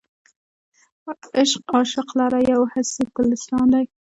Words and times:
عشق 1.37 1.63
عاشق 1.75 2.09
لره 2.19 2.39
یو 2.51 2.61
هسې 2.73 3.03
ګلستان 3.15 3.67
دی. 3.73 3.85